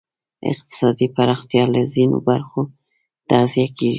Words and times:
اقتصادي 0.51 1.07
پراختیا 1.15 1.63
له 1.73 1.81
ځینو 1.93 2.17
برخو 2.27 2.61
تغذیه 3.29 3.67
کېږی. 3.75 3.89